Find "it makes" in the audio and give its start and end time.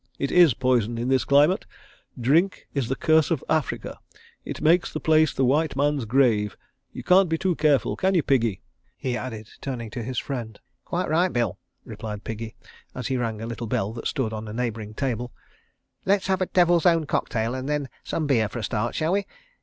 4.43-4.91